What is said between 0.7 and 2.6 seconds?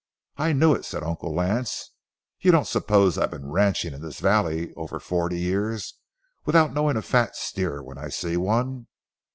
it," said Uncle Lance; "you